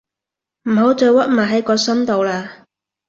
[0.63, 2.63] 唔好再屈埋喺個心度喇